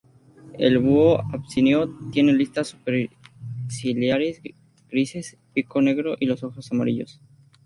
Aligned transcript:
El 0.57 0.79
búho 0.79 1.21
abisinio 1.31 1.95
tiene 2.11 2.33
listas 2.33 2.69
superciliares 2.69 4.41
grises, 4.89 5.37
pico 5.53 5.79
negro 5.79 6.15
y 6.19 6.25
los 6.25 6.43
ojos 6.43 6.71
amarillos. 6.71 7.21